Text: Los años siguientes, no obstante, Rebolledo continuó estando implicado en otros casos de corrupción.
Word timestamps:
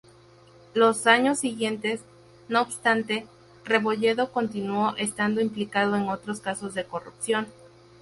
Los 0.73 1.05
años 1.05 1.37
siguientes, 1.37 2.01
no 2.47 2.63
obstante, 2.63 3.27
Rebolledo 3.65 4.31
continuó 4.31 4.95
estando 4.97 5.41
implicado 5.41 5.95
en 5.95 6.09
otros 6.09 6.39
casos 6.39 6.73
de 6.73 6.85
corrupción. 6.85 7.45